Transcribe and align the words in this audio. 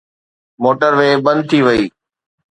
Motor 0.63 0.91
وي 0.99 1.09
بند 1.25 1.41
ٿي 1.49 1.59
وئي. 1.65 1.83